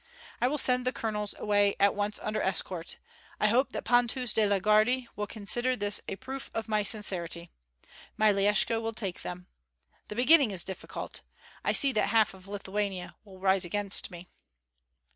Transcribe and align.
I 0.41 0.47
will 0.47 0.57
send 0.57 0.83
the 0.83 0.91
colonels 0.91 1.35
away 1.37 1.75
at 1.79 1.93
once 1.93 2.17
under 2.23 2.41
escort; 2.41 2.97
I 3.39 3.49
hope 3.49 3.71
that 3.71 3.83
Pontus 3.83 4.33
de 4.33 4.47
la 4.47 4.57
Gardie 4.57 5.07
will 5.15 5.27
consider 5.27 5.75
this 5.75 6.01
a 6.07 6.15
proof 6.15 6.49
of 6.55 6.67
my 6.67 6.81
sincerity. 6.81 7.51
Myeleshko 8.17 8.81
will 8.81 8.93
take 8.93 9.21
them. 9.21 9.45
The 10.07 10.15
beginning 10.15 10.49
is 10.49 10.63
difficult. 10.63 11.21
I 11.63 11.71
see 11.73 11.91
that 11.91 12.07
half 12.07 12.33
Lithuania 12.33 13.15
will 13.23 13.39
rise 13.39 13.63
against 13.63 14.09
me." 14.09 14.27